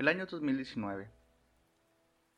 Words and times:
El 0.00 0.08
año 0.08 0.24
2019. 0.24 1.10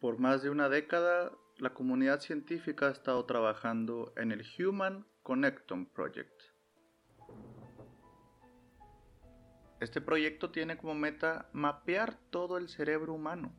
Por 0.01 0.19
más 0.19 0.43
de 0.43 0.51
una 0.51 0.69
década, 0.69 1.31
la 1.59 1.73
comunidad 1.73 2.19
científica 2.19 2.89
ha 2.89 2.91
estado 2.91 3.25
trabajando 3.25 4.13
en 4.17 4.33
el 4.33 4.45
Human 4.59 5.07
Connectome 5.23 5.87
Project. 5.95 6.43
Este 9.79 10.01
proyecto 10.01 10.51
tiene 10.51 10.77
como 10.77 10.97
meta 10.97 11.51
mapear 11.53 12.19
todo 12.31 12.59
el 12.59 12.69
cerebro 12.69 13.15
humano. 13.15 13.55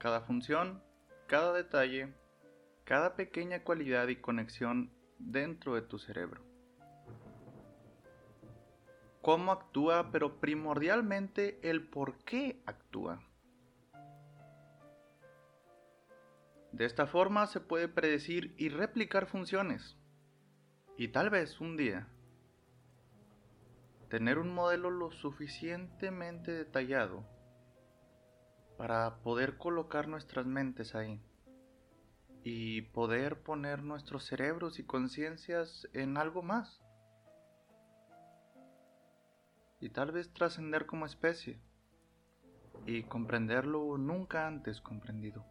Cada 0.00 0.22
función, 0.22 0.82
cada 1.28 1.52
detalle, 1.52 2.12
cada 2.82 3.14
pequeña 3.14 3.62
cualidad 3.62 4.08
y 4.08 4.16
conexión 4.16 4.92
dentro 5.16 5.76
de 5.76 5.82
tu 5.82 6.00
cerebro. 6.00 6.49
Cómo 9.22 9.52
actúa, 9.52 10.10
pero 10.10 10.40
primordialmente 10.40 11.58
el 11.62 11.88
por 11.88 12.18
qué 12.24 12.62
actúa. 12.66 13.22
De 16.72 16.84
esta 16.84 17.06
forma 17.06 17.46
se 17.46 17.60
puede 17.60 17.88
predecir 17.88 18.54
y 18.56 18.68
replicar 18.68 19.26
funciones. 19.26 19.96
Y 20.96 21.08
tal 21.08 21.30
vez 21.30 21.60
un 21.60 21.76
día 21.76 22.08
tener 24.08 24.38
un 24.38 24.52
modelo 24.52 24.90
lo 24.90 25.10
suficientemente 25.12 26.50
detallado 26.50 27.24
para 28.76 29.22
poder 29.22 29.56
colocar 29.56 30.08
nuestras 30.08 30.46
mentes 30.46 30.94
ahí 30.94 31.22
y 32.42 32.82
poder 32.82 33.42
poner 33.42 33.82
nuestros 33.82 34.24
cerebros 34.24 34.78
y 34.78 34.84
conciencias 34.84 35.88
en 35.92 36.16
algo 36.16 36.42
más. 36.42 36.82
Y 39.80 39.88
tal 39.88 40.12
vez 40.12 40.32
trascender 40.32 40.86
como 40.86 41.06
especie 41.06 41.58
y 42.86 43.02
comprenderlo 43.04 43.96
nunca 43.98 44.46
antes 44.46 44.80
comprendido. 44.80 45.44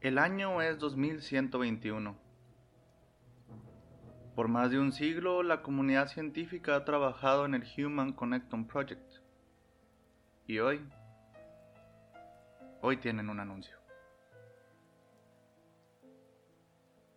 El 0.00 0.18
año 0.18 0.60
es 0.60 0.78
2121. 0.80 2.14
Por 4.34 4.48
más 4.48 4.70
de 4.70 4.78
un 4.78 4.92
siglo, 4.92 5.42
la 5.42 5.62
comunidad 5.62 6.08
científica 6.08 6.76
ha 6.76 6.84
trabajado 6.84 7.46
en 7.46 7.54
el 7.54 7.64
Human 7.78 8.12
Connectome 8.12 8.64
Project. 8.64 9.14
Y 10.46 10.58
hoy, 10.58 10.86
hoy 12.82 12.98
tienen 12.98 13.30
un 13.30 13.40
anuncio. 13.40 13.83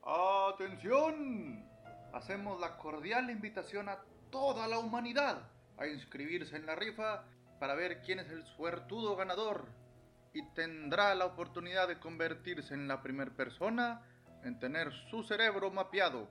¡Atención! 0.08 1.68
Hacemos 2.14 2.62
la 2.62 2.78
cordial 2.78 3.30
invitación 3.30 3.90
a 3.90 4.00
toda 4.32 4.66
la 4.66 4.80
humanidad 4.80 5.38
a 5.78 5.86
inscribirse 5.86 6.56
en 6.56 6.66
la 6.66 6.76
rifa 6.76 7.26
para 7.60 7.76
ver 7.76 8.02
quién 8.04 8.20
es 8.20 8.30
el 8.32 8.46
suertudo 8.46 9.18
ganador 9.18 9.68
y 10.34 10.44
tendrá 10.54 11.14
la 11.14 11.26
oportunidad 11.26 11.90
de 11.90 12.00
convertirse 12.00 12.74
en 12.74 12.88
la 12.88 13.02
primera 13.02 13.32
persona 13.32 14.02
en 14.44 14.58
tener 14.60 14.94
su 15.10 15.24
cerebro 15.24 15.72
mapeado 15.72 16.30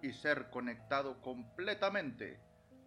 y 0.00 0.12
ser 0.12 0.48
conectado 0.50 1.20
completamente 1.20 2.38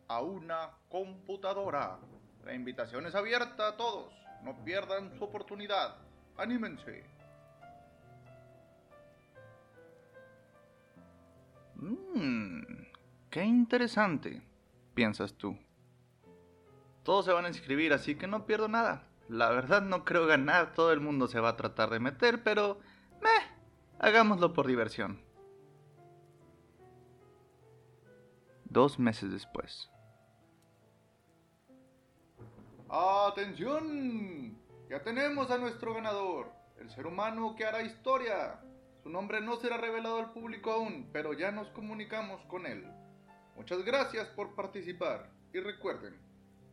a 0.08 0.22
una 0.22 0.70
computadora. 0.88 2.00
La 2.46 2.54
invitación 2.54 3.06
es 3.06 3.16
abierta 3.16 3.68
a 3.68 3.76
todos. 3.76 4.14
No 4.44 4.64
pierdan 4.64 5.14
su 5.18 5.26
oportunidad. 5.26 5.98
Anímense. 6.38 7.21
Mmm, 11.82 12.62
qué 13.32 13.44
interesante, 13.44 14.42
piensas 14.94 15.34
tú. 15.34 15.58
Todos 17.04 17.26
se 17.26 17.34
van 17.34 17.46
a 17.46 17.50
inscribir, 17.50 17.92
así 17.92 18.16
que 18.16 18.28
no 18.28 18.46
pierdo 18.46 18.68
nada. 18.68 19.08
La 19.28 19.50
verdad 19.50 19.82
no 19.82 20.06
creo 20.06 20.28
ganar, 20.28 20.74
todo 20.74 20.92
el 20.92 21.00
mundo 21.00 21.28
se 21.28 21.40
va 21.40 21.50
a 21.50 21.58
tratar 21.58 21.90
de 21.90 22.00
meter, 22.00 22.44
pero... 22.44 22.80
Meh, 23.22 23.58
hagámoslo 24.00 24.54
por 24.54 24.68
diversión. 24.68 25.20
Dos 28.66 29.00
meses 29.00 29.32
después. 29.32 29.90
¡Atención! 32.90 34.58
Ya 34.90 35.02
tenemos 35.02 35.50
a 35.50 35.58
nuestro 35.58 35.94
ganador, 35.94 36.52
el 36.80 36.90
ser 36.90 37.08
humano 37.08 37.56
que 37.56 37.66
hará 37.66 37.82
historia. 37.82 38.60
Su 39.04 39.10
nombre 39.10 39.42
no 39.42 39.56
será 39.56 39.78
revelado 39.78 40.20
al 40.20 40.32
público 40.32 40.72
aún, 40.72 41.10
pero 41.12 41.34
ya 41.34 41.52
nos 41.52 41.68
comunicamos 41.70 42.44
con 42.46 42.66
él. 42.66 42.86
Muchas 43.56 43.84
gracias 43.84 44.28
por 44.30 44.56
participar 44.56 45.30
y 45.54 45.60
recuerden, 45.60 46.18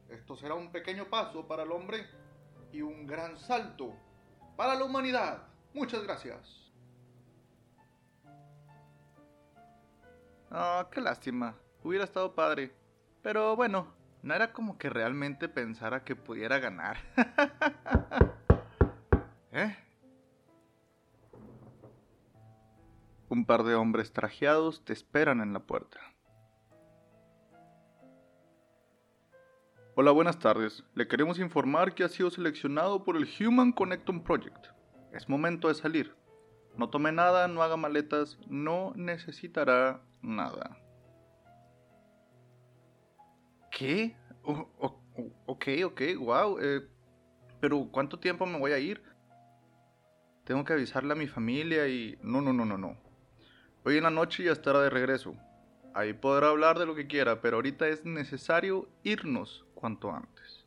esto 0.08 0.36
será 0.36 0.54
un 0.54 0.70
pequeño 0.70 1.06
paso 1.06 1.46
para 1.46 1.62
el 1.62 1.72
hombre 1.72 2.06
y 2.72 2.82
un 2.82 3.06
gran 3.06 3.38
salto 3.38 3.94
para 4.56 4.74
la 4.74 4.84
humanidad. 4.84 5.42
Muchas 5.72 6.02
gracias. 6.02 6.70
Ah, 10.50 10.88
qué 10.90 11.00
lástima. 11.00 11.54
Hubiera 11.82 12.04
estado 12.04 12.34
padre. 12.34 12.72
Pero 13.22 13.56
bueno, 13.56 13.94
no 14.22 14.34
era 14.34 14.52
como 14.52 14.78
que 14.78 14.90
realmente 14.90 15.48
pensara 15.48 16.04
que 16.04 16.16
pudiera 16.16 16.58
ganar. 16.58 16.98
¿Eh? 19.52 19.76
Un 23.30 23.44
par 23.44 23.62
de 23.62 23.74
hombres 23.74 24.14
trajeados 24.14 24.82
te 24.86 24.94
esperan 24.94 25.42
en 25.42 25.52
la 25.52 25.60
puerta. 25.60 25.98
Hola, 29.96 30.12
buenas 30.12 30.38
tardes. 30.38 30.82
Le 30.94 31.08
queremos 31.08 31.38
informar 31.38 31.94
que 31.94 32.04
ha 32.04 32.08
sido 32.08 32.30
seleccionado 32.30 33.04
por 33.04 33.16
el 33.16 33.28
Human 33.38 33.72
Connectome 33.72 34.20
Project. 34.20 34.68
Es 35.12 35.28
momento 35.28 35.68
de 35.68 35.74
salir. 35.74 36.14
No 36.78 36.88
tome 36.88 37.12
nada, 37.12 37.48
no 37.48 37.62
haga 37.62 37.76
maletas, 37.76 38.38
no 38.48 38.92
necesitará 38.96 40.00
nada. 40.22 40.78
¿Qué? 43.70 44.16
ok, 44.44 45.66
ok, 45.84 46.00
wow. 46.18 46.58
Eh, 46.60 46.88
pero 47.60 47.88
¿cuánto 47.90 48.18
tiempo 48.18 48.46
me 48.46 48.58
voy 48.58 48.72
a 48.72 48.78
ir? 48.78 49.02
Tengo 50.44 50.64
que 50.64 50.72
avisarle 50.72 51.12
a 51.12 51.16
mi 51.16 51.26
familia 51.26 51.88
y... 51.88 52.16
No, 52.22 52.40
no, 52.40 52.54
no, 52.54 52.64
no, 52.64 52.78
no. 52.78 53.07
Hoy 53.88 53.96
en 53.96 54.02
la 54.02 54.10
noche 54.10 54.44
ya 54.44 54.52
estará 54.52 54.82
de 54.82 54.90
regreso. 54.90 55.34
Ahí 55.94 56.12
podrá 56.12 56.48
hablar 56.48 56.78
de 56.78 56.84
lo 56.84 56.94
que 56.94 57.06
quiera, 57.06 57.40
pero 57.40 57.56
ahorita 57.56 57.88
es 57.88 58.04
necesario 58.04 58.86
irnos 59.02 59.64
cuanto 59.74 60.12
antes. 60.12 60.66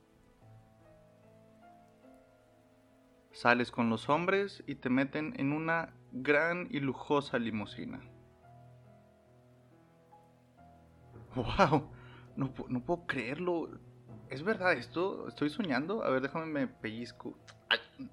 Sales 3.31 3.69
con 3.69 3.91
los 3.91 4.09
hombres 4.09 4.63
y 4.65 4.73
te 4.73 4.89
meten 4.89 5.35
en 5.37 5.53
una 5.53 5.93
gran 6.11 6.67
y 6.71 6.79
lujosa 6.79 7.37
limusina. 7.37 8.01
¡Wow! 11.35 11.91
No, 12.35 12.51
no, 12.69 12.83
puedo 12.83 13.05
creerlo. 13.05 13.69
¿Es 14.31 14.41
verdad 14.41 14.73
esto? 14.73 15.27
¿Estoy 15.27 15.51
soñando? 15.51 16.03
A 16.03 16.09
ver, 16.09 16.23
déjame 16.23 16.47
me 16.47 16.67
pellizco. 16.67 17.37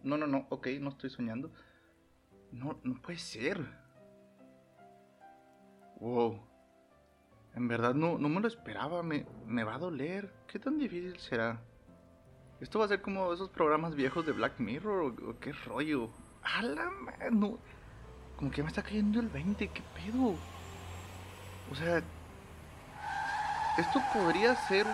no, 0.03 0.19
no, 0.19 0.27
no. 0.27 0.47
Ok, 0.51 0.67
no 0.79 0.91
estoy 0.91 1.09
soñando. 1.09 1.51
No, 2.53 2.79
no 2.83 3.01
puede 3.01 3.19
ser. 3.19 3.88
Wow. 6.01 6.41
En 7.55 7.67
verdad 7.67 7.95
no, 7.95 8.19
no 8.19 8.29
me 8.29 8.41
lo 8.41 8.49
esperaba, 8.49 9.03
me, 9.03 9.27
me 9.47 9.65
va 9.65 9.75
a 9.75 9.79
doler. 9.79 10.33
¿Qué 10.47 10.59
tan 10.59 10.79
difícil 10.79 11.19
será? 11.19 11.61
¿Esto 12.61 12.79
va 12.79 12.87
a 12.87 12.89
ser 12.89 13.03
como 13.03 13.33
esos 13.33 13.50
programas 13.50 13.95
viejos 13.95 14.27
de 14.27 14.33
Black 14.33 14.59
Mirror 14.59 15.37
qué 15.39 15.53
rollo? 15.53 16.09
¡A 16.43 16.62
la 16.62 16.91
mano! 16.91 17.59
Como 18.37 18.50
que 18.50 18.62
me 18.62 18.69
está 18.69 18.83
cayendo 18.83 19.21
el 19.21 19.29
20, 19.29 19.69
¿qué 19.69 19.83
pedo? 19.95 20.35
O 21.71 21.75
sea, 21.75 22.03
esto 23.77 24.01
podría 24.12 24.55
ser 24.55 24.87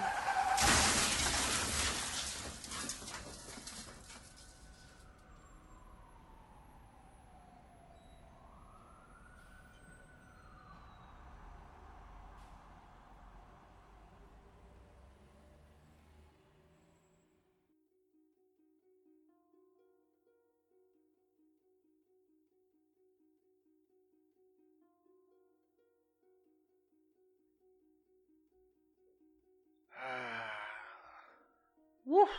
Uf. 32.15 32.31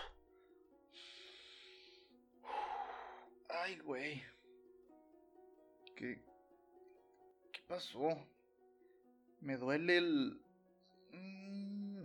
Ay, 3.50 3.78
güey. 3.80 4.24
¿Qué. 5.98 6.24
¿Qué 7.52 7.62
pasó? 7.68 8.26
Me 9.42 9.58
duele 9.58 9.98
el... 9.98 10.42
Mm, 11.12 12.04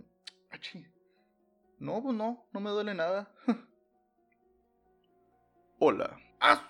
no, 1.79 2.03
pues 2.03 2.13
no, 2.13 2.45
no 2.51 2.59
me 2.59 2.71
duele 2.71 2.93
nada. 2.93 3.33
Hola. 5.79 6.19
¡Ah, 6.41 6.67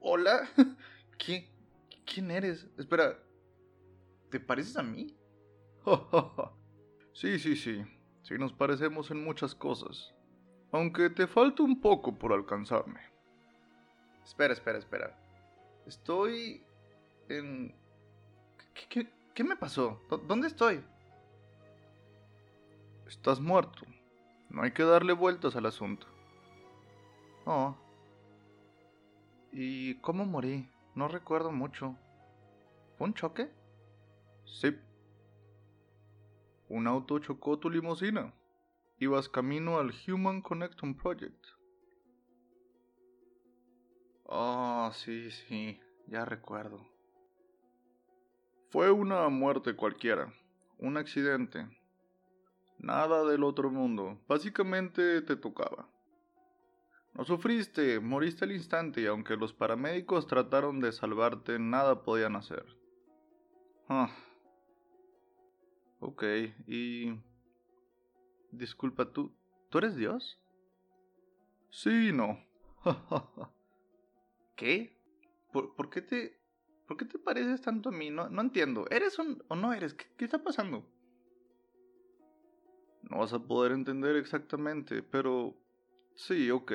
Hola. 0.00 0.46
¿Quién, 1.18 1.48
¿Quién 2.04 2.30
eres? 2.30 2.68
Espera, 2.76 3.18
¿te 4.30 4.40
pareces 4.40 4.76
a 4.76 4.82
mí? 4.82 5.16
sí, 7.14 7.38
sí, 7.38 7.56
sí. 7.56 7.95
Sí 8.26 8.36
nos 8.38 8.52
parecemos 8.52 9.12
en 9.12 9.22
muchas 9.22 9.54
cosas. 9.54 10.12
Aunque 10.72 11.10
te 11.10 11.28
falta 11.28 11.62
un 11.62 11.80
poco 11.80 12.18
por 12.18 12.32
alcanzarme. 12.32 12.98
Espera, 14.24 14.52
espera, 14.52 14.78
espera. 14.78 15.16
Estoy 15.86 16.64
en... 17.28 17.72
¿Qué, 18.88 19.08
qué, 19.32 19.44
me 19.44 19.54
pasó? 19.54 20.00
¿Dónde 20.26 20.48
estoy? 20.48 20.82
Estás 23.06 23.38
muerto. 23.38 23.86
No 24.50 24.62
hay 24.62 24.72
que 24.72 24.82
darle 24.82 25.12
vueltas 25.12 25.54
al 25.54 25.66
asunto. 25.66 26.08
Oh. 27.44 27.76
¿Y 29.52 30.00
cómo 30.00 30.24
morí? 30.24 30.68
No 30.96 31.06
recuerdo 31.06 31.52
mucho. 31.52 31.94
¿Fue 32.98 33.06
un 33.06 33.14
choque? 33.14 33.48
Sí. 34.46 34.76
Un 36.68 36.88
auto 36.88 37.18
chocó 37.20 37.58
tu 37.58 37.70
limusina. 37.70 38.34
Ibas 38.98 39.28
camino 39.28 39.78
al 39.78 39.92
Human 40.08 40.42
Connectum 40.42 40.96
Project. 40.96 41.46
Oh, 44.24 44.90
sí, 44.92 45.30
sí, 45.30 45.78
ya 46.08 46.24
recuerdo. 46.24 46.84
Fue 48.70 48.90
una 48.90 49.28
muerte 49.28 49.76
cualquiera, 49.76 50.32
un 50.78 50.96
accidente. 50.96 51.68
Nada 52.78 53.24
del 53.24 53.44
otro 53.44 53.70
mundo, 53.70 54.18
básicamente 54.26 55.22
te 55.22 55.36
tocaba. 55.36 55.88
No 57.14 57.24
sufriste, 57.24 58.00
moriste 58.00 58.44
al 58.44 58.52
instante 58.52 59.02
y 59.02 59.06
aunque 59.06 59.36
los 59.36 59.52
paramédicos 59.52 60.26
trataron 60.26 60.80
de 60.80 60.90
salvarte, 60.90 61.60
nada 61.60 62.02
podían 62.02 62.34
hacer. 62.34 62.66
Ah. 63.88 64.10
Ok, 66.06 66.22
y... 66.68 67.18
Disculpa, 68.52 69.10
¿tú... 69.10 69.34
¿Tú 69.70 69.78
eres 69.78 69.96
Dios? 69.96 70.40
Sí, 71.68 72.12
no. 72.12 72.38
¿Qué? 74.54 74.96
¿Por, 75.52 75.90
qué 75.90 76.02
te... 76.02 76.40
¿Por 76.86 76.96
qué 76.96 77.06
te 77.06 77.18
pareces 77.18 77.60
tanto 77.60 77.88
a 77.88 77.92
mí? 77.92 78.10
No, 78.10 78.28
no 78.28 78.40
entiendo. 78.40 78.86
¿Eres 78.88 79.18
o 79.18 79.56
no 79.56 79.72
eres? 79.72 79.94
¿Qué, 79.94 80.24
está 80.24 80.44
pasando? 80.44 80.88
No 83.02 83.18
vas 83.18 83.32
a 83.32 83.40
poder 83.40 83.72
entender 83.72 84.14
exactamente, 84.14 85.02
pero... 85.02 85.56
Sí, 86.14 86.52
ok. 86.52 86.72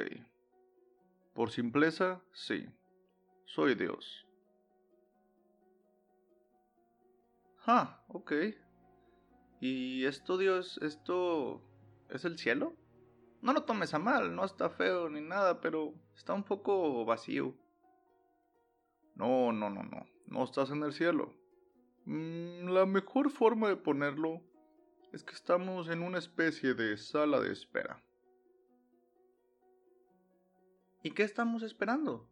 Por 1.33 1.51
simpleza, 1.51 2.21
sí. 2.33 2.67
Soy 3.45 3.75
Dios. 3.75 4.27
Ah, 7.65 8.03
ok. 8.09 8.33
¿Y 9.61 10.05
esto, 10.05 10.39
Dios, 10.39 10.79
esto 10.81 11.61
es 12.09 12.25
el 12.25 12.39
cielo? 12.39 12.75
No 13.43 13.53
lo 13.53 13.63
tomes 13.63 13.93
a 13.93 13.99
mal, 13.99 14.35
no 14.35 14.43
está 14.43 14.71
feo 14.71 15.07
ni 15.07 15.21
nada, 15.21 15.61
pero 15.61 15.93
está 16.15 16.33
un 16.33 16.43
poco 16.43 17.05
vacío. 17.05 17.55
No, 19.13 19.53
no, 19.53 19.69
no, 19.69 19.83
no, 19.83 20.07
no 20.25 20.43
estás 20.43 20.71
en 20.71 20.81
el 20.81 20.93
cielo. 20.93 21.35
Mm, 22.05 22.69
la 22.69 22.87
mejor 22.87 23.29
forma 23.29 23.69
de 23.69 23.77
ponerlo 23.77 24.41
es 25.13 25.23
que 25.23 25.35
estamos 25.35 25.89
en 25.89 26.01
una 26.01 26.17
especie 26.17 26.73
de 26.73 26.97
sala 26.97 27.39
de 27.39 27.51
espera. 27.51 28.03
¿Y 31.03 31.11
qué 31.11 31.21
estamos 31.21 31.61
esperando? 31.61 32.27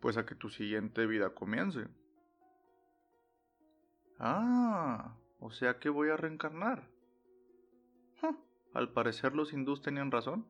Pues 0.00 0.16
a 0.16 0.24
que 0.24 0.34
tu 0.34 0.48
siguiente 0.48 1.06
vida 1.06 1.34
comience. 1.34 1.86
Ah, 4.18 5.16
o 5.40 5.50
sea 5.50 5.78
que 5.78 5.88
voy 5.88 6.10
a 6.10 6.16
reencarnar. 6.16 6.88
al 8.74 8.92
parecer 8.92 9.34
los 9.34 9.52
hindús 9.52 9.82
tenían 9.82 10.10
razón. 10.10 10.46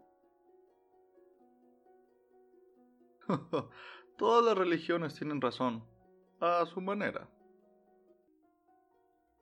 Todas 4.18 4.44
las 4.44 4.56
religiones 4.56 5.14
tienen 5.14 5.40
razón, 5.40 5.82
a 6.40 6.64
su 6.66 6.80
manera. 6.80 7.28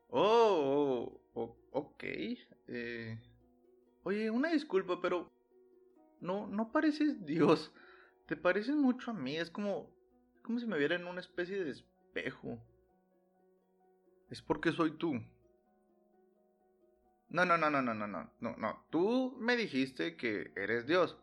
Oh, 0.09 1.21
oh 1.35 1.57
ok. 1.73 2.05
Eh, 2.69 3.21
oye, 4.03 4.31
una 4.31 4.51
disculpa, 4.51 5.01
pero 5.01 5.31
no, 6.21 6.47
no 6.47 6.73
pareces 6.73 7.25
Dios. 7.25 7.73
Te 8.27 8.37
pareces 8.37 8.77
mucho 8.77 9.11
a 9.11 9.15
mí. 9.15 9.37
Es 9.37 9.51
como, 9.51 9.91
como 10.43 10.59
si 10.59 10.67
me 10.67 10.79
viera 10.79 10.95
en 10.95 11.07
una 11.07 11.21
especie 11.21 11.65
de 11.65 11.71
espejo 11.71 12.59
es 14.31 14.41
porque 14.43 14.73
soy 14.73 14.93
tú. 14.93 15.21
No, 17.29 17.45
no, 17.45 17.57
no, 17.57 17.71
no, 17.71 17.83
no, 17.83 17.95
no, 17.95 18.07
no, 18.07 18.33
no, 18.41 18.57
no. 18.57 18.87
Tú 18.91 19.37
me 19.39 19.57
dijiste 19.57 20.17
que 20.17 20.53
eres 20.57 20.87
Dios. 20.87 21.17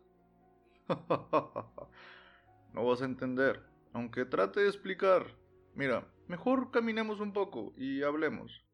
no 0.88 2.84
vas 2.84 3.02
a 3.02 3.06
entender, 3.06 3.62
aunque 3.92 4.24
trate 4.24 4.60
de 4.60 4.68
explicar. 4.68 5.36
Mira, 5.74 6.06
mejor 6.26 6.70
caminemos 6.70 7.20
un 7.20 7.32
poco 7.32 7.74
y 7.76 8.02
hablemos. 8.02 8.64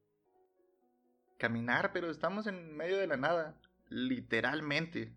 Caminar, 1.39 1.93
pero 1.93 2.11
estamos 2.11 2.47
en 2.47 2.77
medio 2.77 2.99
de 2.99 3.09
la 3.09 3.17
nada. 3.17 3.61
Literalmente. 3.89 5.17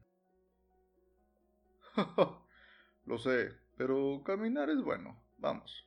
Lo 3.05 3.17
sé, 3.17 3.53
pero 3.77 4.21
caminar 4.25 4.69
es 4.69 4.81
bueno. 4.81 5.23
Vamos. 5.37 5.86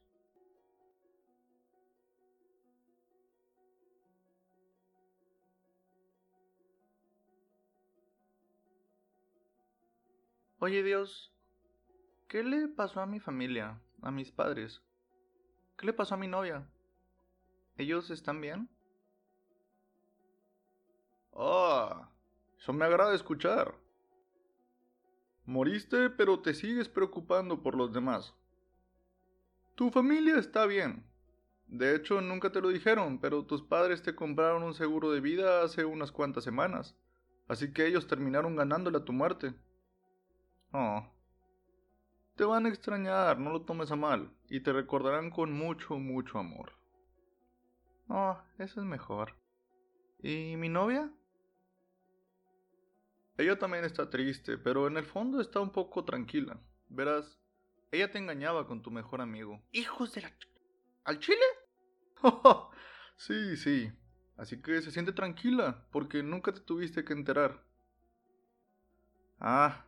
Oye 10.62 10.82
Dios, 10.82 11.32
¿qué 12.28 12.42
le 12.42 12.68
pasó 12.68 13.00
a 13.00 13.06
mi 13.06 13.18
familia, 13.18 13.80
a 14.02 14.10
mis 14.10 14.30
padres? 14.30 14.82
¿Qué 15.78 15.86
le 15.86 15.94
pasó 15.94 16.16
a 16.16 16.18
mi 16.18 16.28
novia? 16.28 16.70
¿Ellos 17.78 18.10
están 18.10 18.42
bien? 18.42 18.68
Ah, 21.32 22.10
eso 22.58 22.74
me 22.74 22.84
agrada 22.84 23.14
escuchar. 23.14 23.74
Moriste, 25.46 26.10
pero 26.10 26.40
te 26.40 26.52
sigues 26.52 26.90
preocupando 26.90 27.62
por 27.62 27.74
los 27.74 27.94
demás. 27.94 28.34
Tu 29.76 29.90
familia 29.90 30.36
está 30.36 30.66
bien. 30.66 31.06
De 31.68 31.96
hecho, 31.96 32.20
nunca 32.20 32.52
te 32.52 32.60
lo 32.60 32.68
dijeron, 32.68 33.18
pero 33.18 33.46
tus 33.46 33.62
padres 33.62 34.02
te 34.02 34.14
compraron 34.14 34.62
un 34.62 34.74
seguro 34.74 35.10
de 35.10 35.22
vida 35.22 35.62
hace 35.62 35.86
unas 35.86 36.12
cuantas 36.12 36.44
semanas. 36.44 36.98
Así 37.48 37.72
que 37.72 37.86
ellos 37.86 38.06
terminaron 38.06 38.56
ganándole 38.56 38.98
a 38.98 39.04
tu 39.06 39.14
muerte. 39.14 39.54
Oh. 40.72 41.04
Te 42.36 42.44
van 42.44 42.66
a 42.66 42.68
extrañar, 42.68 43.38
no 43.38 43.50
lo 43.50 43.62
tomes 43.62 43.90
a 43.90 43.96
mal, 43.96 44.32
y 44.48 44.60
te 44.60 44.72
recordarán 44.72 45.30
con 45.30 45.52
mucho, 45.52 45.98
mucho 45.98 46.38
amor. 46.38 46.72
Oh, 48.08 48.40
eso 48.58 48.80
es 48.80 48.86
mejor. 48.86 49.36
¿Y 50.22 50.56
mi 50.56 50.68
novia? 50.68 51.12
Ella 53.36 53.58
también 53.58 53.84
está 53.84 54.10
triste, 54.10 54.58
pero 54.58 54.86
en 54.86 54.96
el 54.96 55.04
fondo 55.04 55.40
está 55.40 55.60
un 55.60 55.70
poco 55.70 56.04
tranquila. 56.04 56.60
Verás, 56.88 57.40
ella 57.90 58.10
te 58.10 58.18
engañaba 58.18 58.66
con 58.66 58.82
tu 58.82 58.90
mejor 58.90 59.20
amigo. 59.20 59.62
¡Hijos 59.72 60.12
de 60.14 60.22
la... 60.22 60.32
¿Al 61.04 61.18
chile? 61.18 61.44
sí, 63.16 63.56
sí. 63.56 63.92
Así 64.36 64.60
que 64.60 64.80
se 64.82 64.90
siente 64.90 65.12
tranquila, 65.12 65.86
porque 65.90 66.22
nunca 66.22 66.52
te 66.52 66.60
tuviste 66.60 67.04
que 67.04 67.12
enterar. 67.12 67.64
Ah, 69.38 69.86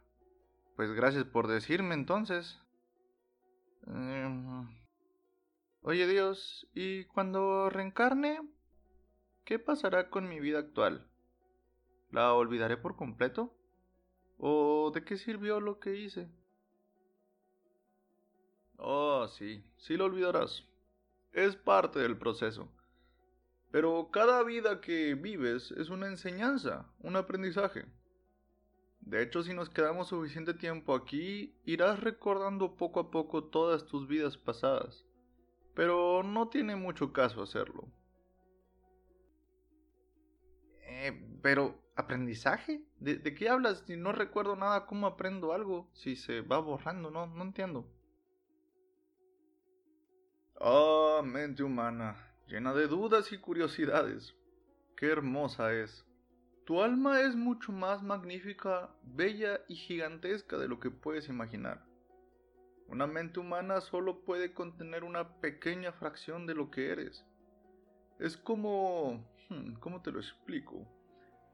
pues 0.77 0.93
gracias 0.93 1.25
por 1.25 1.49
decirme 1.49 1.95
entonces. 1.95 2.61
Em, 3.87 4.69
oye 5.83 6.07
Dios, 6.07 6.69
¿y 6.75 7.05
cuando 7.05 7.71
reencarne, 7.71 8.41
qué 9.45 9.59
pasará 9.59 10.11
con 10.11 10.29
mi 10.29 10.41
vida 10.41 10.59
actual? 10.59 11.09
¿La 12.11 12.35
olvidaré 12.35 12.77
por 12.77 12.97
completo? 12.97 13.55
¿O 14.39 14.91
de 14.95 15.05
qué 15.05 15.17
sirvió 15.17 15.61
lo 15.61 15.79
que 15.79 15.97
hice? 15.97 16.29
Oh, 18.77 19.29
sí, 19.29 19.65
sí 19.77 19.97
lo 19.97 20.07
olvidarás. 20.07 20.65
Es 21.33 21.57
parte 21.57 22.01
del 22.01 22.19
proceso. 22.19 22.69
Pero 23.71 24.11
cada 24.11 24.43
vida 24.43 24.81
que 24.81 25.15
vives 25.15 25.71
es 25.73 25.89
una 25.89 26.07
enseñanza, 26.07 26.93
un 26.99 27.17
aprendizaje. 27.17 27.87
De 29.03 29.23
hecho, 29.23 29.43
si 29.43 29.53
nos 29.53 29.69
quedamos 29.69 30.09
suficiente 30.09 30.55
tiempo 30.55 30.95
aquí, 30.95 31.55
irás 31.65 32.01
recordando 32.01 32.77
poco 32.77 33.01
a 33.01 33.11
poco 33.11 33.45
todas 33.45 33.87
tus 33.87 34.09
vidas 34.09 34.37
pasadas. 34.37 35.05
pero 35.75 36.23
no 36.23 36.49
tiene 36.49 36.77
mucho 36.77 37.13
caso 37.13 37.43
hacerlo. 37.43 37.89
Eh, 40.83 41.39
pero, 41.43 41.83
¿aprendizaje? 41.97 42.85
¿De, 43.01 43.35
qué 43.35 43.49
hablas? 43.49 43.83
Si 43.87 43.97
no 43.97 44.13
recuerdo 44.13 44.55
nada, 44.55 44.87
¿cómo 44.87 45.07
aprendo 45.07 45.53
algo? 45.53 45.89
Si 45.95 46.15
se 46.15 46.43
va 46.43 46.59
borrando, 46.59 47.11
no, 47.11 47.27
no 47.27 47.43
entiendo. 47.43 47.87
Ah, 50.61 51.23
mente 51.25 51.63
humana, 51.63 52.35
llena 52.47 52.75
de 52.75 52.87
dudas 52.87 53.33
y 53.33 53.39
curiosidades. 53.39 54.37
Qué 54.97 55.07
hermosa 55.07 55.73
es. 55.73 56.07
Tu 56.65 56.81
alma 56.81 57.23
es 57.23 57.35
mucho 57.35 57.73
más 57.73 58.05
magnífica, 58.05 58.91
bella 59.03 59.61
y 59.69 59.75
gigantesca 59.75 60.59
de 60.59 60.69
lo 60.69 60.79
que 60.79 60.91
puedes 60.91 61.29
imaginar. 61.29 61.85
Una 62.87 63.09
mente 63.09 63.41
humana 63.41 63.81
solo 63.81 64.21
puede 64.25 64.55
contener 64.55 65.03
una 65.03 65.41
pequeña 65.41 65.93
fracción 65.93 66.47
de 66.47 66.55
lo 66.55 66.71
que 66.71 66.91
eres. 66.91 67.27
Es 68.21 68.37
como... 68.37 69.27
Hmm, 69.49 69.75
¿Cómo 69.81 70.03
te 70.03 70.13
lo 70.13 70.21
explico? 70.21 70.87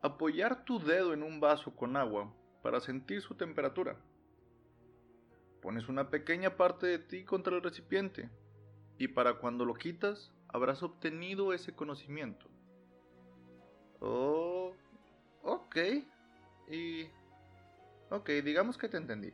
Apoyar 0.03 0.65
tu 0.65 0.79
dedo 0.79 1.15
en 1.15 1.23
un 1.23 1.41
vaso 1.41 1.75
con 1.75 1.97
agua 1.97 2.35
para 2.63 2.81
sentir 2.81 3.23
su 3.23 3.35
temperatura. 3.35 3.97
Pones 5.63 5.89
una 5.89 6.11
pequeña 6.11 6.57
parte 6.57 6.87
de 6.87 6.99
ti 6.99 7.25
contra 7.25 7.57
el 7.57 7.63
recipiente 7.63 8.29
y 8.99 9.09
para 9.09 9.39
cuando 9.39 9.65
lo 9.65 9.75
quitas 9.75 10.33
habrás 10.49 10.83
obtenido 10.83 11.53
ese 11.55 11.75
conocimiento. 11.75 12.47
Oh, 14.01 14.48
ok. 15.69 15.77
Y... 16.71 17.09
Ok, 18.11 18.31
digamos 18.43 18.79
que 18.79 18.89
te 18.89 18.97
entendí. 18.97 19.33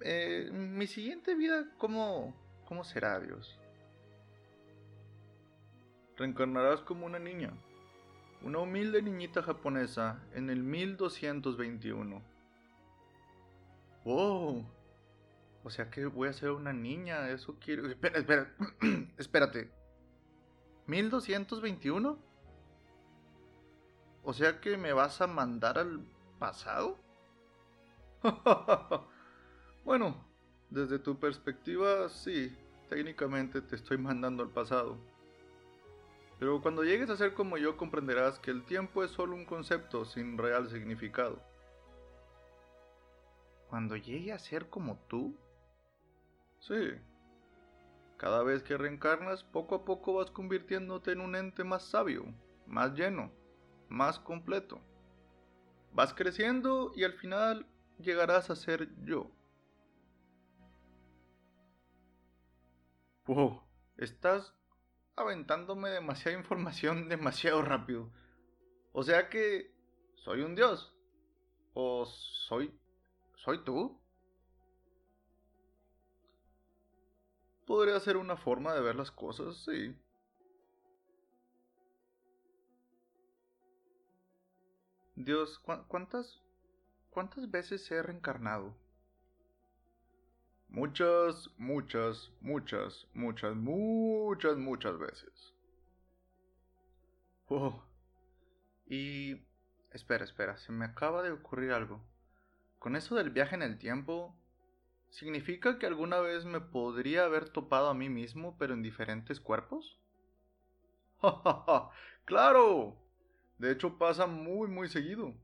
Eh, 0.00 0.50
mi 0.52 0.86
siguiente 0.86 1.34
vida, 1.34 1.66
¿cómo, 1.78 2.34
¿cómo 2.66 2.82
será, 2.84 3.20
Dios? 3.20 3.58
Reencarnarás 6.16 6.80
como 6.80 7.06
una 7.06 7.18
niña, 7.18 7.52
una 8.42 8.60
humilde 8.60 9.02
niñita 9.02 9.42
japonesa 9.42 10.22
en 10.34 10.48
el 10.48 10.62
1221. 10.62 12.22
¡Wow! 14.04 14.66
O 15.62 15.70
sea 15.70 15.90
que 15.90 16.06
voy 16.06 16.28
a 16.28 16.32
ser 16.32 16.50
una 16.50 16.72
niña, 16.72 17.28
eso 17.30 17.56
quiero... 17.58 17.88
Espera, 17.88 18.18
espera, 18.18 18.54
espérate. 19.18 19.70
¿1221? 20.86 22.18
O 24.24 24.32
sea 24.32 24.60
que 24.60 24.76
me 24.76 24.92
vas 24.92 25.20
a 25.20 25.26
mandar 25.26 25.78
al 25.78 26.04
pasado? 26.38 26.98
Bueno, 29.84 30.16
desde 30.70 30.98
tu 30.98 31.20
perspectiva, 31.20 32.08
sí, 32.08 32.56
técnicamente 32.88 33.60
te 33.60 33.76
estoy 33.76 33.98
mandando 33.98 34.42
al 34.42 34.48
pasado. 34.48 34.96
Pero 36.38 36.62
cuando 36.62 36.84
llegues 36.84 37.10
a 37.10 37.18
ser 37.18 37.34
como 37.34 37.58
yo 37.58 37.76
comprenderás 37.76 38.38
que 38.38 38.50
el 38.50 38.64
tiempo 38.64 39.04
es 39.04 39.10
solo 39.10 39.36
un 39.36 39.44
concepto 39.44 40.06
sin 40.06 40.38
real 40.38 40.70
significado. 40.70 41.38
¿Cuando 43.68 43.94
llegue 43.96 44.32
a 44.32 44.38
ser 44.38 44.70
como 44.70 44.98
tú? 45.06 45.36
Sí. 46.60 46.92
Cada 48.16 48.42
vez 48.42 48.62
que 48.62 48.78
reencarnas, 48.78 49.44
poco 49.44 49.74
a 49.74 49.84
poco 49.84 50.14
vas 50.14 50.30
convirtiéndote 50.30 51.12
en 51.12 51.20
un 51.20 51.36
ente 51.36 51.62
más 51.62 51.82
sabio, 51.82 52.24
más 52.66 52.94
lleno, 52.94 53.30
más 53.94 54.18
completo. 54.18 54.80
Vas 55.92 56.12
creciendo 56.12 56.92
y 56.94 57.04
al 57.04 57.14
final 57.14 57.66
llegarás 57.98 58.50
a 58.50 58.56
ser 58.56 58.88
yo. 59.04 59.30
Wow, 63.26 63.62
estás 63.96 64.52
aventándome 65.16 65.90
demasiada 65.90 66.36
información 66.36 67.08
demasiado 67.08 67.62
rápido. 67.62 68.10
O 68.92 69.02
sea 69.02 69.28
que 69.28 69.72
soy 70.16 70.42
un 70.42 70.54
dios. 70.54 70.94
¿O 71.72 72.04
soy... 72.06 72.78
soy 73.36 73.64
tú? 73.64 74.00
Podría 77.66 77.98
ser 77.98 78.16
una 78.16 78.36
forma 78.36 78.74
de 78.74 78.80
ver 78.80 78.94
las 78.94 79.10
cosas, 79.10 79.64
sí. 79.64 79.96
Dios, 85.24 85.58
¿cuántas... 85.88 86.42
cuántas 87.08 87.50
veces 87.50 87.90
he 87.90 88.02
reencarnado? 88.02 88.76
Muchas, 90.68 91.48
muchas, 91.56 92.30
muchas, 92.42 93.06
muchas, 93.14 93.56
muchas, 93.56 94.56
muchas 94.58 94.98
veces. 94.98 95.54
Oh. 97.46 97.82
Y... 98.86 99.46
Espera, 99.92 100.24
espera, 100.24 100.58
se 100.58 100.72
me 100.72 100.84
acaba 100.84 101.22
de 101.22 101.30
ocurrir 101.30 101.72
algo. 101.72 102.04
Con 102.78 102.94
eso 102.94 103.14
del 103.14 103.30
viaje 103.30 103.54
en 103.54 103.62
el 103.62 103.78
tiempo, 103.78 104.36
¿significa 105.08 105.78
que 105.78 105.86
alguna 105.86 106.18
vez 106.20 106.44
me 106.44 106.60
podría 106.60 107.24
haber 107.24 107.48
topado 107.48 107.88
a 107.88 107.94
mí 107.94 108.10
mismo, 108.10 108.58
pero 108.58 108.74
en 108.74 108.82
diferentes 108.82 109.40
cuerpos? 109.40 109.98
¡Claro! 112.26 113.03
De 113.58 113.72
hecho 113.72 113.98
pasa 113.98 114.26
muy, 114.26 114.68
muy 114.68 114.88
seguido. 114.88 115.34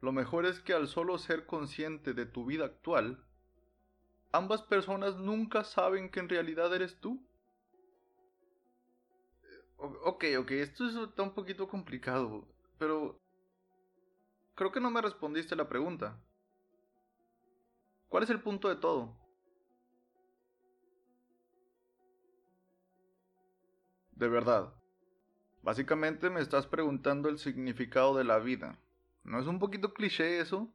Lo 0.00 0.10
mejor 0.12 0.44
es 0.44 0.60
que 0.60 0.72
al 0.72 0.88
solo 0.88 1.18
ser 1.18 1.46
consciente 1.46 2.14
de 2.14 2.26
tu 2.26 2.44
vida 2.46 2.64
actual, 2.64 3.24
ambas 4.32 4.62
personas 4.62 5.16
nunca 5.18 5.64
saben 5.64 6.10
que 6.10 6.20
en 6.20 6.30
realidad 6.30 6.74
eres 6.74 6.98
tú. 6.98 7.28
Ok, 9.78 10.24
ok, 10.38 10.50
esto 10.52 10.86
está 11.04 11.22
un 11.22 11.32
poquito 11.34 11.68
complicado, 11.68 12.46
pero 12.78 13.20
creo 14.54 14.70
que 14.70 14.78
no 14.80 14.90
me 14.90 15.00
respondiste 15.00 15.56
la 15.56 15.70
pregunta. 15.70 16.20
¿Cuál 18.08 18.24
es 18.24 18.30
el 18.30 18.42
punto 18.42 18.68
de 18.68 18.76
todo? 18.76 19.16
De 24.12 24.28
verdad. 24.28 24.74
Básicamente 25.68 26.30
me 26.30 26.40
estás 26.40 26.66
preguntando 26.66 27.28
el 27.28 27.38
significado 27.38 28.16
de 28.16 28.24
la 28.24 28.38
vida. 28.38 28.78
¿No 29.22 29.38
es 29.38 29.46
un 29.46 29.58
poquito 29.58 29.92
cliché 29.92 30.40
eso? 30.40 30.74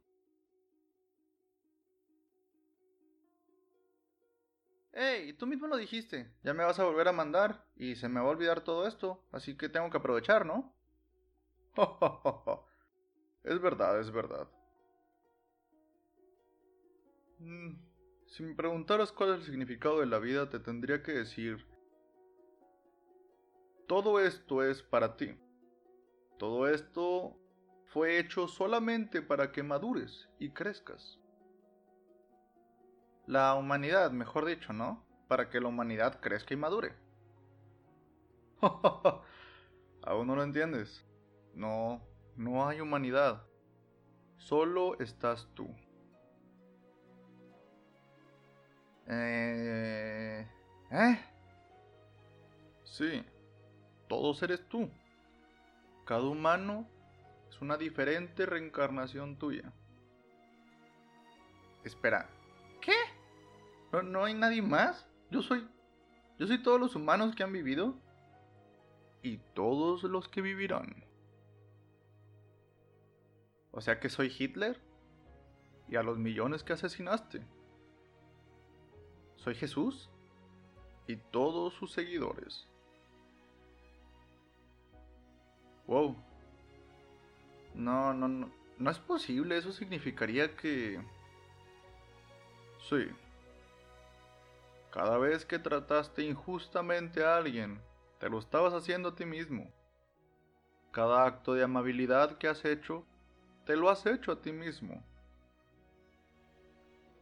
Hey, 4.92 5.32
tú 5.32 5.48
mismo 5.48 5.66
lo 5.66 5.76
dijiste, 5.78 6.32
ya 6.44 6.54
me 6.54 6.62
vas 6.62 6.78
a 6.78 6.84
volver 6.84 7.08
a 7.08 7.12
mandar 7.12 7.66
y 7.74 7.96
se 7.96 8.08
me 8.08 8.20
va 8.20 8.26
a 8.26 8.30
olvidar 8.30 8.60
todo 8.60 8.86
esto, 8.86 9.20
así 9.32 9.56
que 9.56 9.68
tengo 9.68 9.90
que 9.90 9.96
aprovechar, 9.96 10.46
¿no? 10.46 10.72
es 13.42 13.60
verdad, 13.60 13.98
es 13.98 14.12
verdad. 14.12 14.48
Mm, 17.40 17.80
si 18.28 18.44
me 18.44 18.54
preguntaras 18.54 19.10
cuál 19.10 19.30
es 19.30 19.36
el 19.38 19.46
significado 19.46 19.98
de 19.98 20.06
la 20.06 20.20
vida, 20.20 20.48
te 20.48 20.60
tendría 20.60 21.02
que 21.02 21.10
decir, 21.10 21.66
todo 23.86 24.20
esto 24.20 24.62
es 24.62 24.82
para 24.82 25.16
ti. 25.16 25.38
Todo 26.38 26.68
esto 26.68 27.36
fue 27.86 28.18
hecho 28.18 28.48
solamente 28.48 29.22
para 29.22 29.52
que 29.52 29.62
madures 29.62 30.28
y 30.38 30.50
crezcas. 30.50 31.20
La 33.26 33.54
humanidad, 33.54 34.10
mejor 34.10 34.44
dicho, 34.44 34.72
¿no? 34.72 35.04
Para 35.28 35.48
que 35.48 35.60
la 35.60 35.68
humanidad 35.68 36.20
crezca 36.20 36.54
y 36.54 36.56
madure. 36.56 36.94
¿Aún 40.02 40.26
no 40.26 40.36
lo 40.36 40.42
entiendes? 40.42 41.04
No, 41.54 42.02
no 42.36 42.66
hay 42.66 42.80
humanidad. 42.80 43.46
Solo 44.36 44.98
estás 44.98 45.48
tú. 45.54 45.74
Eh... 49.06 50.46
¿Eh? 50.90 51.18
Sí, 52.84 53.24
todos 54.14 54.42
eres 54.44 54.68
tú. 54.68 54.88
Cada 56.04 56.22
humano 56.22 56.86
es 57.50 57.60
una 57.60 57.76
diferente 57.76 58.46
reencarnación 58.46 59.36
tuya. 59.36 59.72
Espera, 61.82 62.30
¿Qué? 62.80 62.94
¿No, 63.92 64.02
¿No 64.02 64.24
hay 64.24 64.34
nadie 64.34 64.62
más? 64.62 65.06
Yo 65.30 65.42
soy... 65.42 65.68
Yo 66.38 66.46
soy 66.46 66.62
todos 66.62 66.80
los 66.80 66.94
humanos 66.94 67.34
que 67.34 67.42
han 67.42 67.52
vivido. 67.52 67.94
Y 69.22 69.38
todos 69.54 70.04
los 70.04 70.28
que 70.28 70.42
vivirán. 70.42 71.04
O 73.72 73.80
sea 73.80 73.98
que 73.98 74.08
soy 74.08 74.34
Hitler. 74.36 74.80
Y 75.88 75.96
a 75.96 76.02
los 76.02 76.18
millones 76.18 76.62
que 76.62 76.72
asesinaste. 76.72 77.44
Soy 79.36 79.54
Jesús. 79.54 80.10
Y 81.06 81.16
todos 81.16 81.74
sus 81.74 81.92
seguidores. 81.92 82.68
Wow. 85.86 86.16
No, 87.74 88.14
no, 88.14 88.28
no. 88.28 88.50
No 88.78 88.90
es 88.90 88.98
posible. 88.98 89.56
Eso 89.56 89.72
significaría 89.72 90.56
que... 90.56 91.00
Sí. 92.88 93.08
Cada 94.90 95.18
vez 95.18 95.44
que 95.44 95.58
trataste 95.58 96.22
injustamente 96.22 97.24
a 97.24 97.36
alguien, 97.36 97.80
te 98.18 98.28
lo 98.28 98.38
estabas 98.38 98.72
haciendo 98.74 99.10
a 99.10 99.14
ti 99.16 99.24
mismo. 99.24 99.70
Cada 100.92 101.26
acto 101.26 101.54
de 101.54 101.64
amabilidad 101.64 102.38
que 102.38 102.46
has 102.46 102.64
hecho, 102.64 103.04
te 103.64 103.76
lo 103.76 103.90
has 103.90 104.06
hecho 104.06 104.30
a 104.30 104.40
ti 104.40 104.52
mismo. 104.52 105.02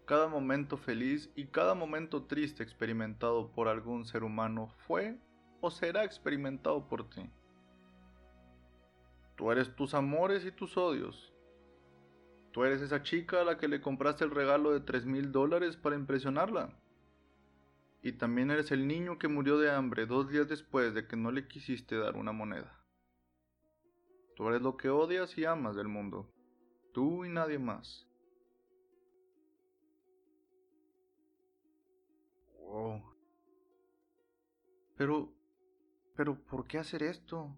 Cada 0.04 0.28
momento 0.28 0.76
feliz 0.76 1.30
y 1.34 1.46
cada 1.46 1.74
momento 1.74 2.24
triste 2.24 2.62
experimentado 2.62 3.50
por 3.52 3.68
algún 3.68 4.04
ser 4.04 4.24
humano 4.24 4.68
fue 4.86 5.16
o 5.60 5.70
será 5.70 6.04
experimentado 6.04 6.86
por 6.86 7.08
ti. 7.08 7.30
Tú 9.36 9.50
eres 9.50 9.74
tus 9.74 9.94
amores 9.94 10.44
y 10.44 10.52
tus 10.52 10.76
odios. 10.76 11.32
Tú 12.52 12.64
eres 12.64 12.82
esa 12.82 13.02
chica 13.02 13.40
a 13.40 13.44
la 13.44 13.56
que 13.56 13.66
le 13.66 13.80
compraste 13.80 14.24
el 14.24 14.30
regalo 14.30 14.72
de 14.72 14.80
tres 14.80 15.06
mil 15.06 15.32
dólares 15.32 15.76
para 15.76 15.96
impresionarla. 15.96 16.78
Y 18.02 18.12
también 18.12 18.50
eres 18.50 18.72
el 18.72 18.86
niño 18.86 19.18
que 19.18 19.28
murió 19.28 19.58
de 19.58 19.70
hambre 19.70 20.06
dos 20.06 20.28
días 20.28 20.48
después 20.48 20.92
de 20.92 21.06
que 21.06 21.16
no 21.16 21.30
le 21.30 21.48
quisiste 21.48 21.96
dar 21.96 22.16
una 22.16 22.32
moneda. 22.32 22.78
Tú 24.36 24.48
eres 24.48 24.60
lo 24.60 24.76
que 24.76 24.90
odias 24.90 25.36
y 25.38 25.44
amas 25.44 25.76
del 25.76 25.88
mundo. 25.88 26.28
Tú 26.92 27.24
y 27.24 27.28
nadie 27.28 27.58
más. 27.58 28.06
Oh. 32.58 33.00
Pero... 34.96 35.32
Pero, 36.14 36.36
¿por 36.44 36.66
qué 36.66 36.78
hacer 36.78 37.02
esto? 37.02 37.56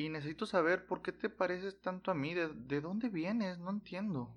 Y 0.00 0.08
necesito 0.08 0.46
saber 0.46 0.86
por 0.86 1.02
qué 1.02 1.12
te 1.12 1.28
pareces 1.28 1.78
tanto 1.82 2.10
a 2.10 2.14
mí. 2.14 2.32
¿De, 2.32 2.48
de 2.48 2.80
dónde 2.80 3.10
vienes? 3.10 3.58
No 3.58 3.68
entiendo. 3.68 4.34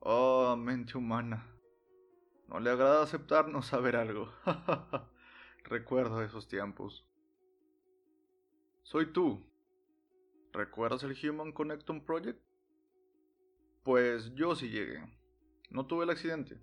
Oh, 0.00 0.56
mente 0.56 0.96
humana. 0.96 1.46
No 2.48 2.60
le 2.60 2.70
agrada 2.70 3.02
aceptarnos 3.02 3.66
saber 3.66 3.94
algo. 3.94 4.32
Recuerdo 5.64 6.22
esos 6.22 6.48
tiempos. 6.48 7.06
Soy 8.82 9.12
tú. 9.12 9.46
¿Recuerdas 10.54 11.02
el 11.02 11.14
Human 11.28 11.52
Connectum 11.52 12.06
Project? 12.06 12.40
Pues 13.84 14.34
yo 14.34 14.54
sí 14.56 14.70
llegué. 14.70 15.04
No 15.68 15.84
tuve 15.86 16.04
el 16.04 16.10
accidente. 16.10 16.58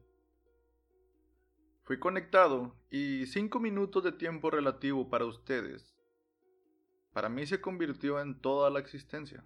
Fui 1.85 1.99
conectado 1.99 2.77
y 2.89 3.25
cinco 3.25 3.59
minutos 3.59 4.05
de 4.05 4.13
tiempo 4.13 4.49
relativo 4.49 5.09
para 5.09 5.25
ustedes. 5.25 5.93
Para 7.11 7.27
mí 7.27 7.45
se 7.45 7.59
convirtió 7.59 8.21
en 8.21 8.39
toda 8.39 8.69
la 8.69 8.79
existencia. 8.79 9.43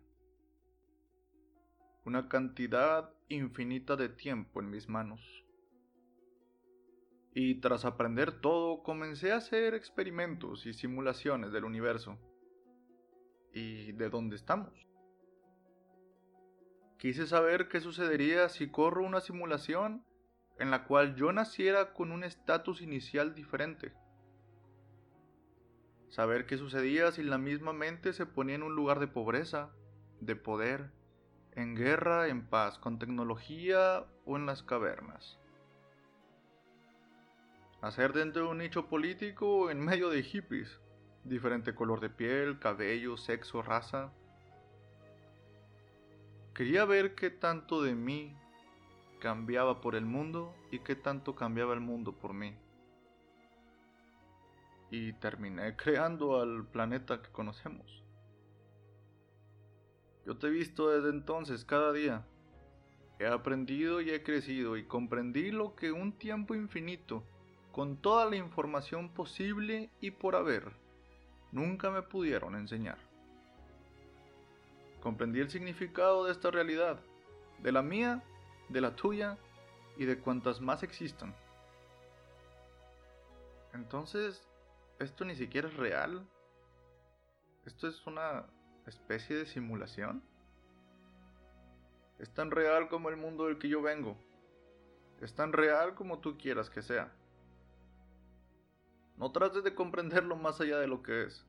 Una 2.06 2.30
cantidad 2.30 3.12
infinita 3.28 3.96
de 3.96 4.10
tiempo 4.10 4.60
en 4.60 4.70
mis 4.70 4.88
manos. 4.88 5.20
Y 7.34 7.60
tras 7.60 7.86
aprender 7.86 8.40
todo, 8.40 8.84
comencé 8.84 9.32
a 9.32 9.38
hacer 9.38 9.74
experimentos 9.74 10.68
y 10.68 10.74
simulaciones 10.74 11.52
del 11.52 11.66
universo. 11.66 12.20
¿Y 13.52 13.94
de 13.94 14.10
dónde 14.12 14.36
estamos? 14.36 14.88
Quise 17.00 17.26
saber 17.26 17.68
qué 17.68 17.80
sucedería 17.80 18.48
si 18.50 18.70
corro 18.70 19.04
una 19.04 19.22
simulación 19.22 20.06
en 20.60 20.72
la 20.72 20.86
cual 20.86 21.16
yo 21.16 21.32
naciera 21.32 21.94
con 21.94 22.12
un 22.12 22.24
estatus 22.24 22.82
inicial 22.82 23.36
diferente. 23.36 23.94
Saber 26.10 26.46
qué 26.46 26.58
sucedía 26.58 27.12
si 27.12 27.24
la 27.24 27.38
misma 27.38 27.74
mente 27.74 28.14
se 28.14 28.26
ponía 28.26 28.56
en 28.56 28.64
un 28.64 28.76
lugar 28.76 29.00
de 29.00 29.08
pobreza, 29.08 29.70
de 30.20 30.36
poder, 30.36 30.92
en 31.54 31.76
guerra, 31.76 32.28
en 32.28 32.48
paz, 32.48 32.78
con 32.78 32.98
tecnología 33.00 34.06
o 34.26 34.38
en 34.38 34.46
las 34.46 34.64
cavernas. 34.64 35.38
Hacer 37.82 38.14
dentro 38.14 38.44
de 38.46 38.50
un 38.50 38.58
nicho 38.60 38.88
político 38.88 39.70
en 39.70 39.80
medio 39.80 40.10
de 40.10 40.24
hippies, 40.24 40.80
diferente 41.24 41.76
color 41.76 42.00
de 42.00 42.10
piel, 42.10 42.58
cabello, 42.60 43.18
sexo, 43.18 43.62
raza. 43.62 44.12
Quería 46.56 46.86
ver 46.86 47.14
qué 47.14 47.30
tanto 47.30 47.84
de 47.84 47.94
mí 47.94 48.36
cambiaba 49.20 49.82
por 49.82 49.96
el 49.96 50.06
mundo 50.06 50.54
y 50.72 50.80
qué 50.80 50.96
tanto 50.96 51.36
cambiaba 51.36 51.74
el 51.74 51.80
mundo 51.80 52.14
por 52.14 52.34
mí. 52.34 52.56
Y 54.92 55.14
terminé 55.14 55.76
creando 55.78 56.40
al 56.40 56.66
planeta 56.66 57.22
que 57.22 57.32
conocemos. 57.32 58.04
Yo 60.26 60.38
te 60.38 60.48
he 60.48 60.50
visto 60.50 60.90
desde 60.90 61.10
entonces 61.10 61.64
cada 61.64 61.94
día. 61.94 62.26
He 63.20 63.26
aprendido 63.26 64.02
y 64.02 64.12
he 64.12 64.24
crecido 64.24 64.78
y 64.78 64.86
comprendí 64.86 65.52
lo 65.52 65.76
que 65.76 65.92
un 65.92 66.12
tiempo 66.12 66.54
infinito, 66.54 67.24
con 67.72 67.98
toda 67.98 68.30
la 68.30 68.36
información 68.36 69.10
posible 69.10 69.90
y 70.02 70.12
por 70.12 70.36
haber, 70.36 70.72
nunca 71.52 71.90
me 71.90 72.04
pudieron 72.04 72.56
enseñar. 72.56 72.98
Comprendí 75.02 75.40
el 75.40 75.50
significado 75.50 76.26
de 76.26 76.32
esta 76.32 76.52
realidad, 76.52 77.00
de 77.64 77.72
la 77.72 77.82
mía 77.82 78.24
de 78.70 78.82
la 78.82 78.96
tuya 78.96 79.38
y 79.98 80.06
de 80.06 80.20
cuantas 80.20 80.62
más 80.62 80.84
existan. 80.84 81.36
Entonces, 83.74 84.48
¿esto 85.00 85.26
ni 85.26 85.36
siquiera 85.36 85.68
es 85.68 85.76
real? 85.76 86.28
¿Esto 87.66 87.88
es 87.88 88.06
una 88.08 88.46
especie 88.86 89.36
de 89.36 89.46
simulación? 89.46 90.24
Es 92.20 92.34
tan 92.34 92.52
real 92.52 92.90
como 92.90 93.10
el 93.10 93.18
mundo 93.18 93.46
del 93.46 93.60
que 93.60 93.70
yo 93.70 93.82
vengo. 93.82 94.18
Es 95.22 95.36
tan 95.36 95.54
real 95.54 95.96
como 95.96 96.20
tú 96.20 96.38
quieras 96.38 96.70
que 96.70 96.82
sea. 96.82 97.14
No 99.18 99.32
trates 99.32 99.64
de 99.64 99.76
comprenderlo 99.76 100.36
más 100.36 100.62
allá 100.62 100.80
de 100.80 100.88
lo 100.88 101.02
que 101.02 101.24
es. 101.24 101.46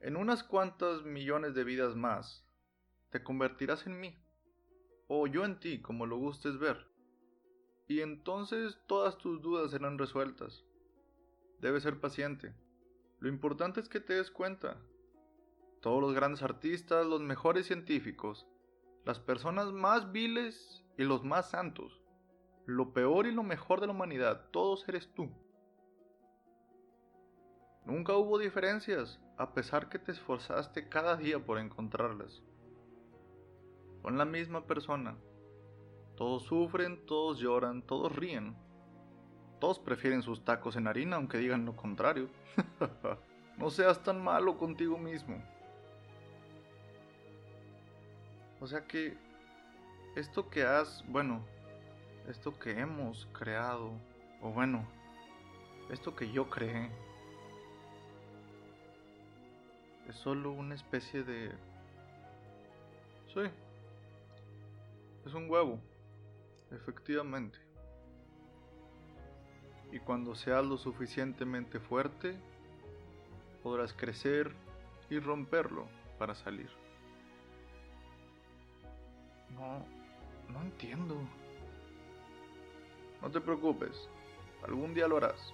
En 0.00 0.16
unas 0.16 0.44
cuantas 0.44 1.02
millones 1.02 1.54
de 1.54 1.64
vidas 1.64 1.96
más, 1.96 2.44
te 3.10 3.22
convertirás 3.22 3.86
en 3.86 3.98
mí 4.00 4.16
o 5.08 5.26
yo 5.26 5.44
en 5.44 5.58
ti, 5.58 5.80
como 5.80 6.06
lo 6.06 6.18
gustes 6.18 6.58
ver. 6.58 6.86
Y 7.88 8.02
entonces 8.02 8.78
todas 8.86 9.18
tus 9.18 9.40
dudas 9.40 9.70
serán 9.70 9.98
resueltas. 9.98 10.64
Debes 11.60 11.82
ser 11.82 11.98
paciente. 11.98 12.54
Lo 13.18 13.28
importante 13.28 13.80
es 13.80 13.88
que 13.88 14.00
te 14.00 14.14
des 14.14 14.30
cuenta. 14.30 14.76
Todos 15.80 16.00
los 16.00 16.14
grandes 16.14 16.42
artistas, 16.42 17.06
los 17.06 17.20
mejores 17.20 17.66
científicos, 17.66 18.46
las 19.04 19.18
personas 19.18 19.72
más 19.72 20.12
viles 20.12 20.84
y 20.98 21.04
los 21.04 21.24
más 21.24 21.50
santos, 21.50 22.02
lo 22.66 22.92
peor 22.92 23.26
y 23.26 23.32
lo 23.32 23.42
mejor 23.42 23.80
de 23.80 23.86
la 23.86 23.94
humanidad, 23.94 24.50
todos 24.50 24.86
eres 24.88 25.12
tú. 25.14 25.30
Nunca 27.86 28.14
hubo 28.14 28.38
diferencias, 28.38 29.18
a 29.38 29.54
pesar 29.54 29.88
que 29.88 29.98
te 29.98 30.12
esforzaste 30.12 30.90
cada 30.90 31.16
día 31.16 31.42
por 31.42 31.58
encontrarlas. 31.58 32.42
Son 34.08 34.16
la 34.16 34.24
misma 34.24 34.64
persona. 34.64 35.18
Todos 36.16 36.44
sufren, 36.44 37.04
todos 37.04 37.40
lloran, 37.40 37.82
todos 37.82 38.16
ríen. 38.16 38.56
Todos 39.60 39.78
prefieren 39.78 40.22
sus 40.22 40.42
tacos 40.46 40.76
en 40.76 40.86
harina 40.86 41.16
aunque 41.16 41.36
digan 41.36 41.66
lo 41.66 41.76
contrario. 41.76 42.30
no 43.58 43.68
seas 43.68 44.02
tan 44.02 44.24
malo 44.24 44.56
contigo 44.56 44.96
mismo. 44.96 45.44
O 48.62 48.66
sea 48.66 48.86
que 48.86 49.14
esto 50.16 50.48
que 50.48 50.62
has, 50.62 51.04
bueno, 51.06 51.44
esto 52.28 52.58
que 52.58 52.80
hemos 52.80 53.26
creado, 53.38 53.92
o 54.40 54.50
bueno, 54.50 54.88
esto 55.90 56.16
que 56.16 56.32
yo 56.32 56.48
creé, 56.48 56.90
es 60.08 60.16
solo 60.16 60.52
una 60.52 60.74
especie 60.74 61.22
de... 61.24 61.52
Sí, 63.34 63.42
es 65.28 65.34
un 65.34 65.50
huevo, 65.50 65.78
efectivamente. 66.70 67.58
Y 69.92 69.98
cuando 70.00 70.34
seas 70.34 70.64
lo 70.64 70.78
suficientemente 70.78 71.80
fuerte, 71.80 72.34
podrás 73.62 73.92
crecer 73.92 74.54
y 75.10 75.18
romperlo 75.18 75.86
para 76.18 76.34
salir. 76.34 76.70
No, 79.54 79.84
no 80.50 80.62
entiendo. 80.62 81.16
No 83.20 83.30
te 83.30 83.40
preocupes, 83.40 84.08
algún 84.64 84.94
día 84.94 85.08
lo 85.08 85.18
harás. 85.18 85.52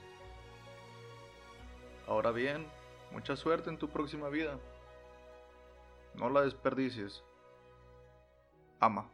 Ahora 2.06 2.30
bien, 2.30 2.66
mucha 3.10 3.34
suerte 3.34 3.70
en 3.70 3.78
tu 3.78 3.88
próxima 3.88 4.28
vida. 4.28 4.58
No 6.14 6.28
la 6.28 6.42
desperdicies. 6.42 7.24
Ama. 8.78 9.10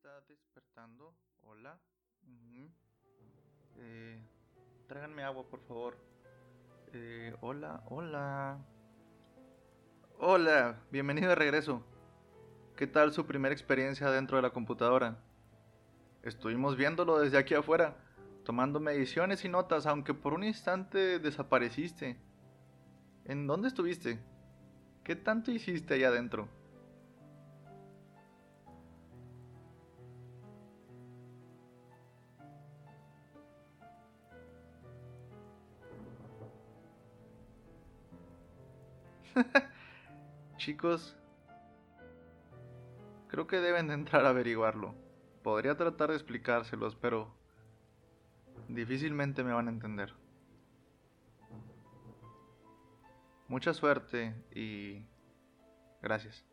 Está 0.00 0.18
despertando. 0.28 1.14
Hola. 1.42 1.78
eh, 3.76 4.22
tráiganme 4.86 5.22
agua, 5.22 5.46
por 5.46 5.60
favor. 5.60 5.94
Eh, 6.94 7.36
hola, 7.42 7.82
hola. 7.90 8.64
Hola, 10.18 10.80
bienvenido 10.90 11.28
de 11.28 11.34
regreso. 11.34 11.84
¿Qué 12.76 12.86
tal 12.86 13.12
su 13.12 13.26
primera 13.26 13.52
experiencia 13.52 14.10
dentro 14.10 14.38
de 14.38 14.42
la 14.42 14.54
computadora? 14.54 15.18
Estuvimos 16.22 16.78
viéndolo 16.78 17.18
desde 17.18 17.36
aquí 17.36 17.52
afuera, 17.52 17.94
tomando 18.42 18.80
mediciones 18.80 19.44
y 19.44 19.50
notas, 19.50 19.84
aunque 19.84 20.14
por 20.14 20.32
un 20.32 20.44
instante 20.44 21.18
desapareciste. 21.18 22.18
¿En 23.26 23.46
dónde 23.46 23.68
estuviste? 23.68 24.18
¿Qué 25.04 25.14
tanto 25.14 25.50
hiciste 25.50 25.92
allá 25.92 26.08
adentro? 26.08 26.48
Chicos, 40.56 41.16
creo 43.28 43.46
que 43.46 43.60
deben 43.60 43.88
de 43.88 43.94
entrar 43.94 44.24
a 44.26 44.30
averiguarlo. 44.30 44.94
Podría 45.42 45.76
tratar 45.76 46.10
de 46.10 46.16
explicárselos, 46.16 46.96
pero 46.96 47.32
difícilmente 48.68 49.42
me 49.42 49.52
van 49.52 49.68
a 49.68 49.70
entender. 49.70 50.12
Mucha 53.48 53.74
suerte 53.74 54.34
y 54.54 55.04
gracias. 56.02 56.44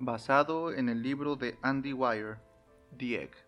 Basado 0.00 0.72
en 0.72 0.88
el 0.88 1.02
libro 1.02 1.36
de 1.36 1.58
Andy 1.60 1.92
Weir, 1.92 2.38
The 2.96 3.24
Egg. 3.24 3.47